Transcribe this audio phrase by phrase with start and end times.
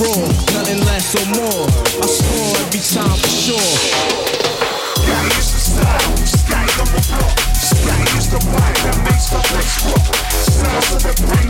[0.00, 1.66] raw, nothing less or more.
[2.02, 3.70] I score every time for sure.
[5.06, 7.54] Gotta the style, sky the one.
[7.54, 10.14] Sky is the wine that makes the place rock.
[10.30, 11.43] Sounds of the brain.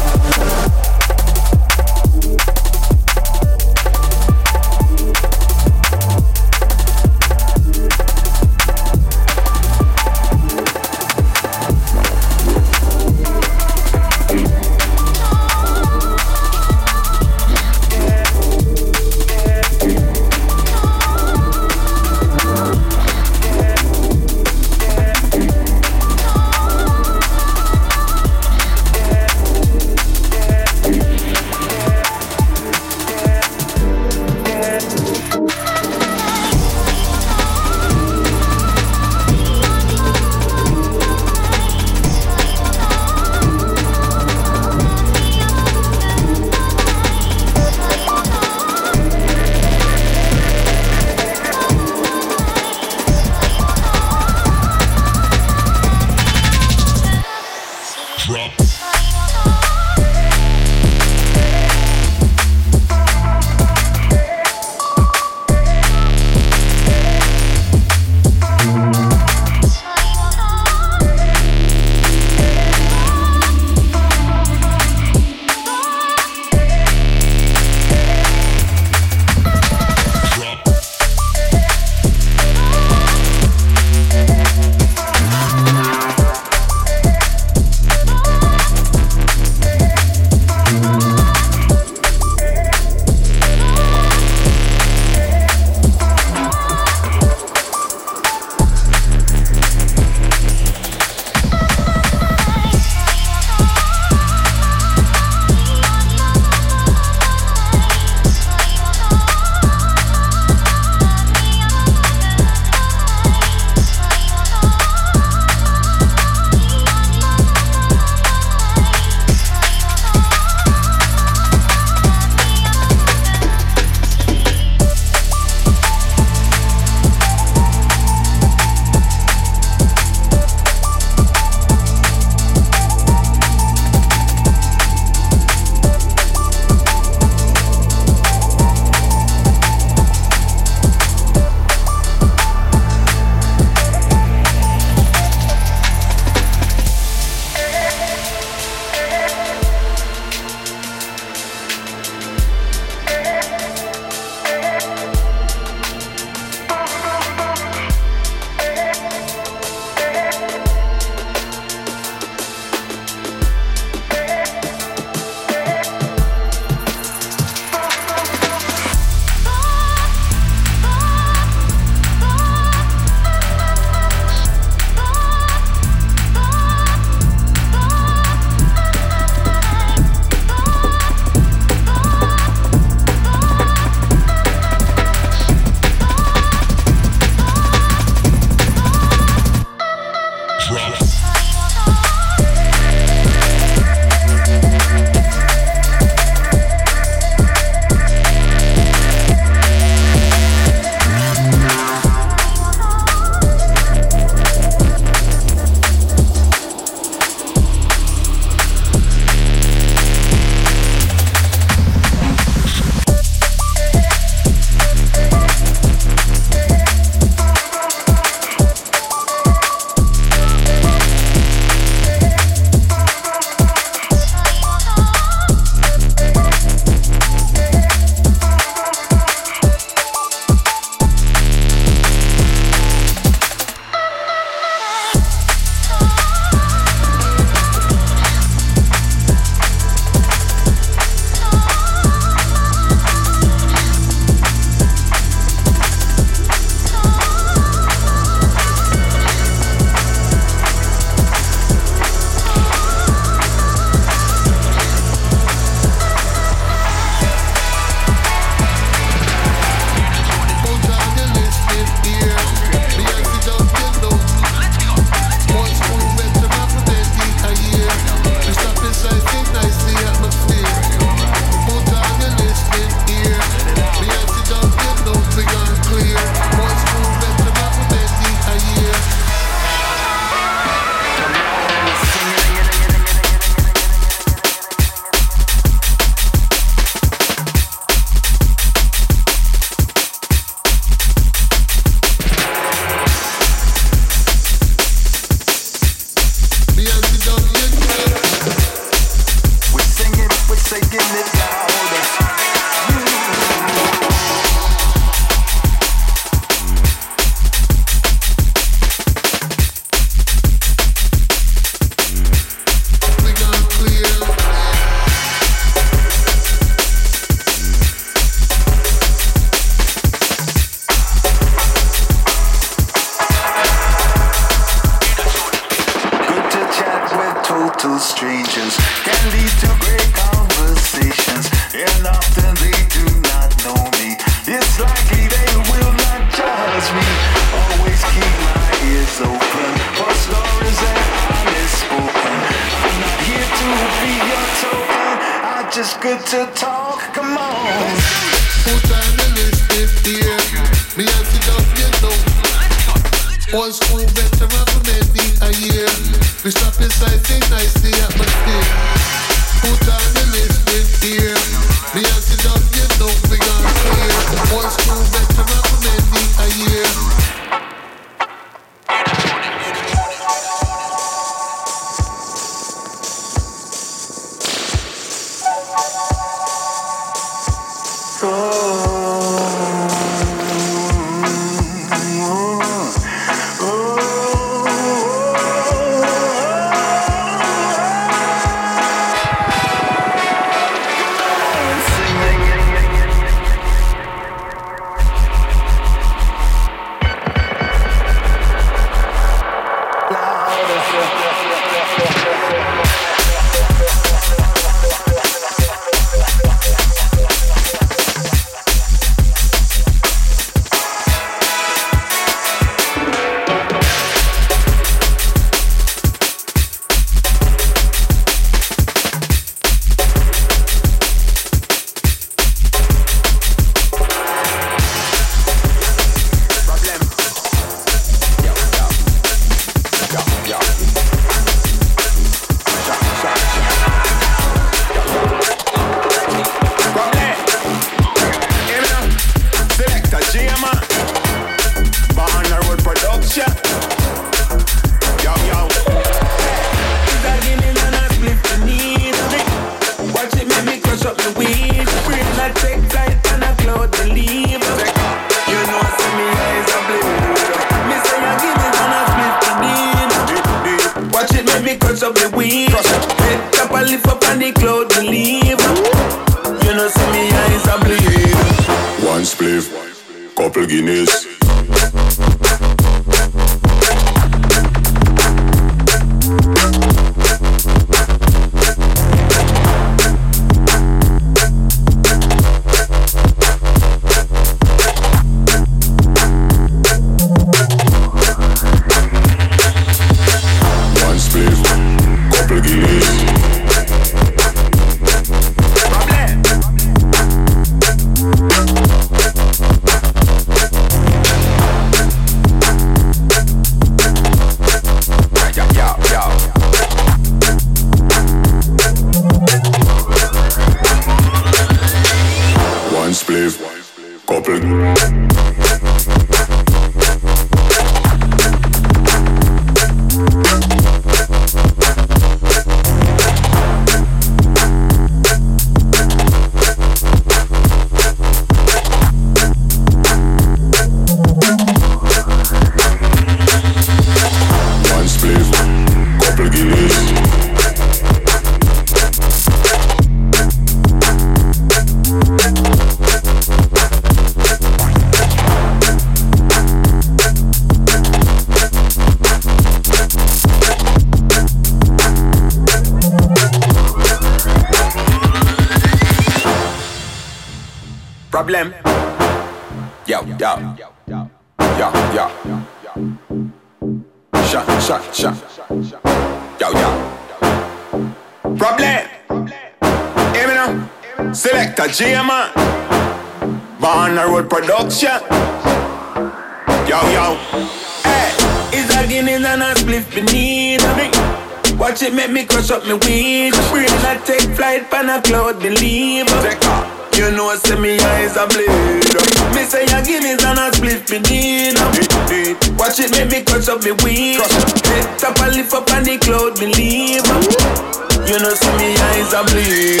[598.30, 600.00] You know see me eyes a bleed.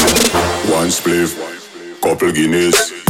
[0.72, 1.34] One spliff,
[2.00, 3.09] couple Guinness.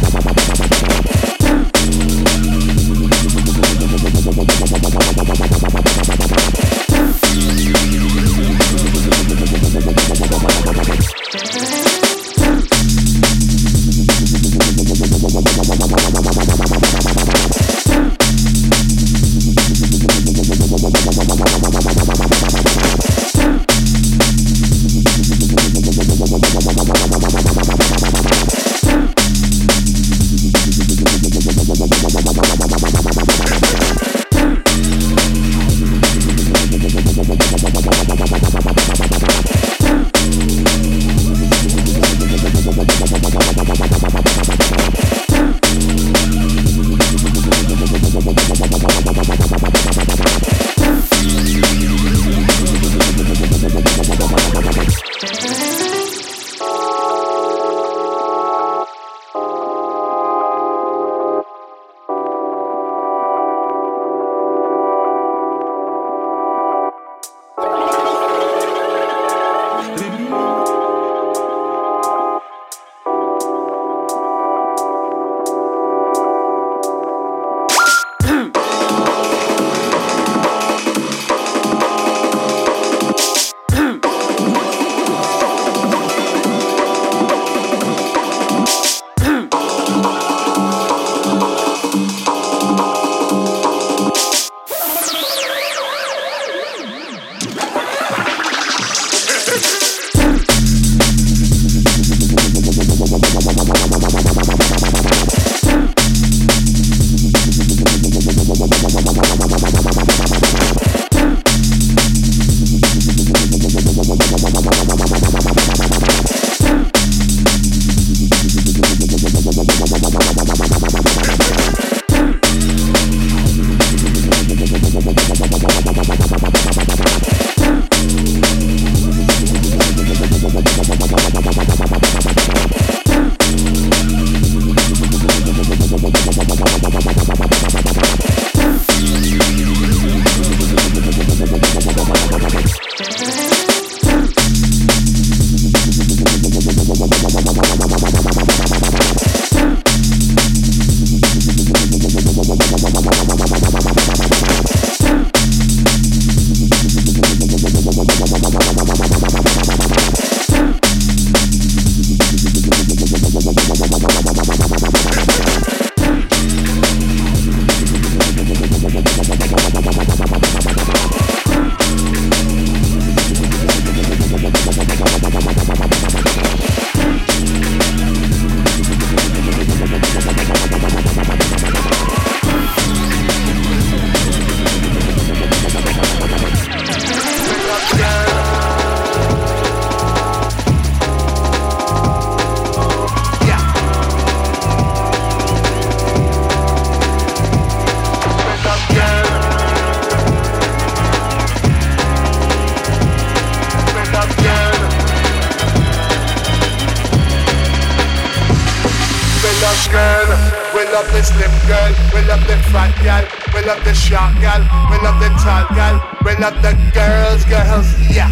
[209.93, 213.23] love the slim girl, we love the fat girl,
[213.53, 214.61] we love the short girl,
[214.91, 218.29] we love the tall girl, we love the girls, girls, yeah.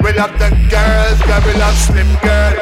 [0.00, 2.52] We love the girls, girl, we love slim girl.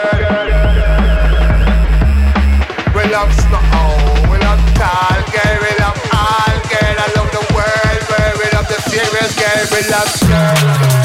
[2.94, 3.60] We love snow,
[4.30, 6.96] we love tall girl, we love all girl.
[7.04, 11.03] I love the world, girl, we love the serious girl, we love girl.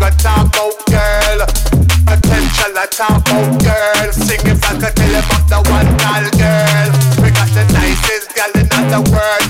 [0.00, 0.52] Got talk
[0.86, 1.42] girl.
[2.08, 3.22] Attention, I talk
[3.60, 4.12] girl.
[4.12, 5.90] Sing if I could tell about the one
[6.40, 6.88] girl.
[7.22, 9.49] We got the nicest girl in the world.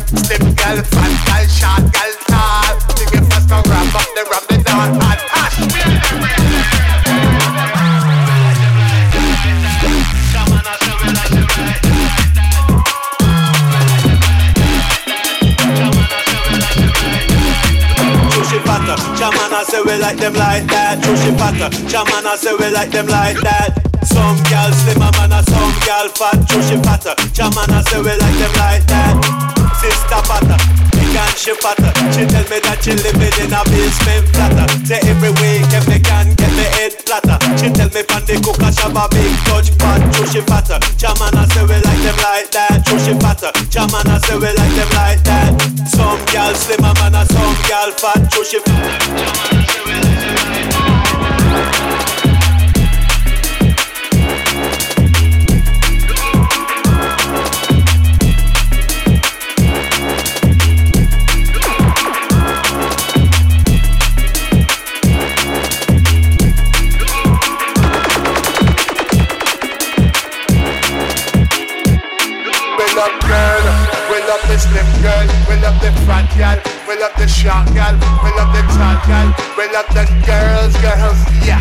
[19.91, 21.03] We like them like that.
[21.03, 23.75] True she fatter, Jamana say we like them like that.
[24.07, 26.39] Some gal slimmer man, and some gal fat.
[26.47, 29.19] True she fatter, Jamana say we like them like that.
[29.83, 30.59] Sister fatter,
[30.95, 31.91] big and she fatter.
[32.15, 34.67] She tell me that she living in a basement flatter.
[34.87, 37.37] Say every weekend me can get me head flatter.
[37.59, 39.99] She tell me from the cook and shop a big touch pot.
[40.15, 42.87] True she fatter, Jamana say we like them like that.
[42.87, 45.51] True she fatter, Jamana say we like them like that.
[45.89, 48.31] Some gal slimmer man, and some gal fat.
[48.31, 49.70] True she We
[76.41, 76.57] girl,
[76.89, 77.93] we love the short girl,
[78.25, 79.29] we love the tall girl,
[79.61, 81.61] we love the girls, girls, yeah.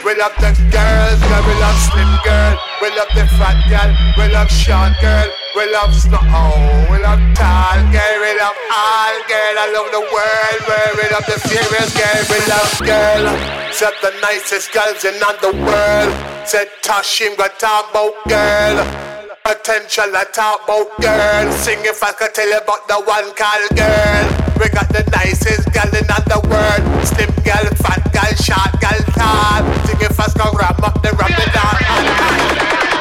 [0.00, 4.32] We love the girls, girl, we love slim girl, we love the fat girl, we
[4.32, 6.22] love short girl, we love snow,
[6.88, 10.60] we love tall girl, we love all girl, I love the world,
[10.96, 13.56] we love the serious girl, we love girl.
[13.72, 16.48] Said the nicest girls in all the world.
[16.48, 19.15] Said Tashim got talk about girl.
[19.46, 21.52] Attention, I talk about girl.
[21.52, 24.26] Sing if I could tell you about the one called girl.
[24.58, 26.82] We got the nicest girl in all the world.
[27.06, 29.62] Slim girl, fat girl, short girl, tall.
[29.86, 32.95] Sing if I can ram up the ram it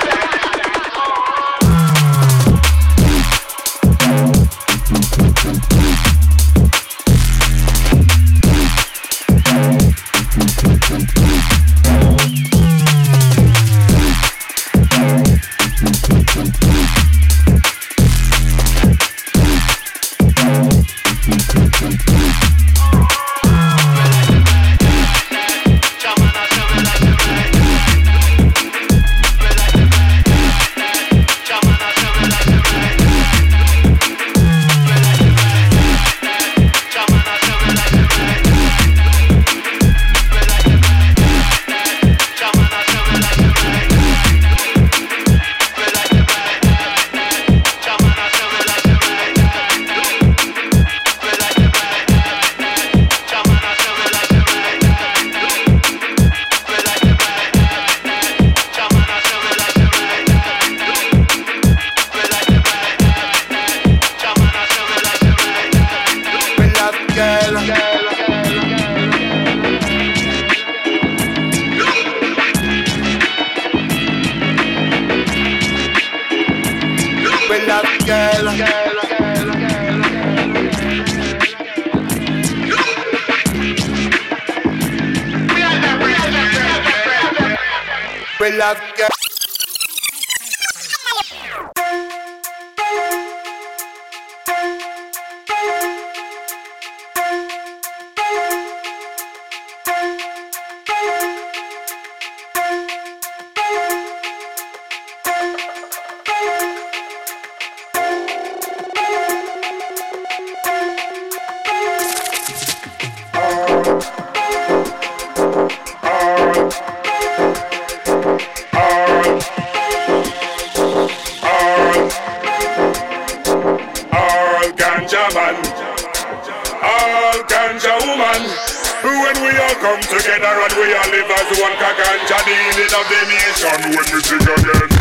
[133.36, 133.92] nation.
[133.92, 134.95] When we sing again.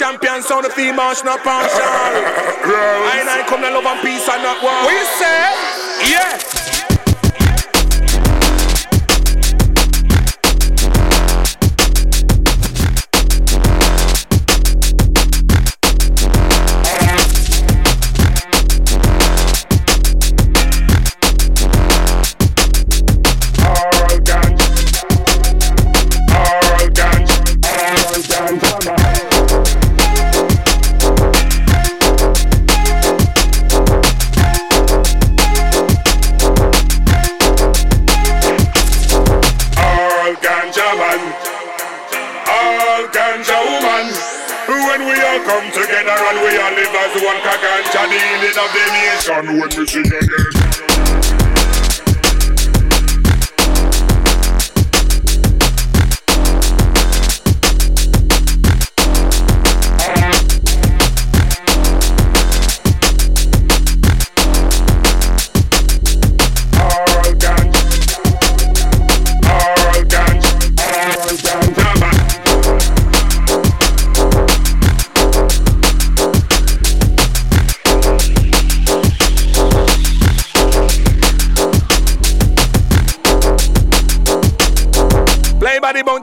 [0.00, 1.76] Champion, sound the female, not partial.
[2.64, 4.72] I and I come to love and peace and not war.
[4.88, 5.39] We say?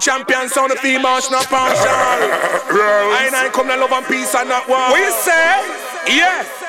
[0.08, 1.92] Champion, sound the female, not partial.
[3.20, 4.78] I I come to love and peace and not war.
[4.88, 6.67] What you say?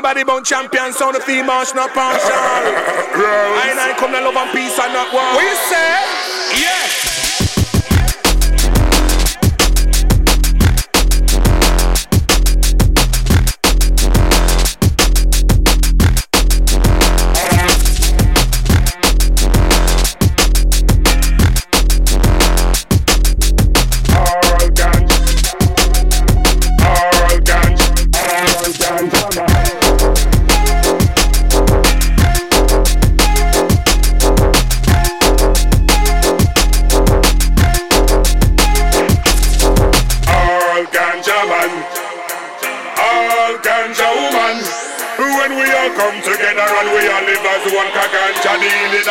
[0.00, 0.42] Yes.
[0.44, 2.32] champion, sound the female, not partial.
[2.32, 5.22] I and I come to love and peace and not war.
[5.34, 7.11] What you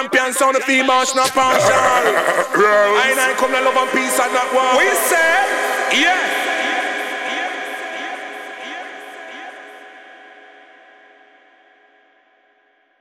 [0.04, 1.64] champion, sound of female, not partial.
[1.64, 4.52] I ain't come to love and peace and not